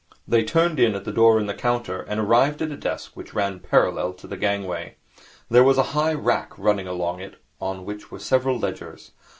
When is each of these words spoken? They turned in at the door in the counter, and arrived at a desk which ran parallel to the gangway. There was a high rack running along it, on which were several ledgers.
They 0.27 0.43
turned 0.43 0.79
in 0.79 0.95
at 0.95 1.05
the 1.05 1.11
door 1.11 1.39
in 1.39 1.45
the 1.45 1.53
counter, 1.53 2.01
and 2.01 2.19
arrived 2.19 2.59
at 2.63 2.71
a 2.71 2.75
desk 2.75 3.11
which 3.13 3.35
ran 3.35 3.59
parallel 3.59 4.13
to 4.13 4.25
the 4.25 4.35
gangway. 4.35 4.95
There 5.47 5.63
was 5.63 5.77
a 5.77 5.83
high 5.93 6.13
rack 6.15 6.57
running 6.57 6.87
along 6.87 7.19
it, 7.19 7.35
on 7.59 7.85
which 7.85 8.09
were 8.09 8.17
several 8.17 8.57
ledgers. 8.57 9.11